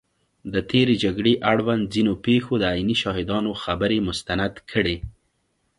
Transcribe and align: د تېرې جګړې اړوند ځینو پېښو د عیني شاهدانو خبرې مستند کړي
د 0.53 0.55
تېرې 0.69 0.95
جګړې 1.03 1.33
اړوند 1.51 1.83
ځینو 1.93 2.13
پېښو 2.25 2.53
د 2.59 2.63
عیني 2.73 2.95
شاهدانو 3.03 3.51
خبرې 3.63 3.97
مستند 4.07 4.53
کړي 4.71 4.97